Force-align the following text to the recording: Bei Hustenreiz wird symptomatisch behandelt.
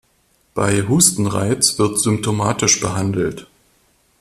Bei 0.55 0.81
Hustenreiz 0.81 1.77
wird 1.77 1.99
symptomatisch 1.99 2.79
behandelt. 2.81 3.45